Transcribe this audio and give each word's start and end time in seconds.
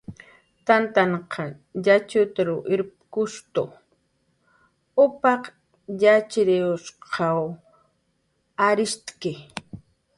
Tantanhq 0.65 1.33
yatxutruw 1.85 2.59
irpkutu, 2.73 3.63
upaq 5.03 5.43
yatxchirinhshqaw 6.01 7.41
arisht'ki 8.67 9.33